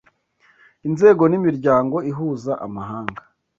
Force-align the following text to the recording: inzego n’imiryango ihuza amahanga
inzego 0.87 1.23
n’imiryango 1.31 1.97
ihuza 2.11 2.53
amahanga 2.65 3.21